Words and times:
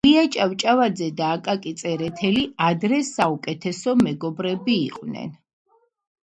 ილია 0.07 0.21
ჭავჭავაძე 0.35 1.09
და 1.19 1.27
აკაკი 1.33 1.73
წერეთელი 1.83 2.47
ადრე 2.69 3.01
საუკეთესო 3.11 3.97
მეგობრები 4.03 4.79
იყვნენ. 4.91 5.33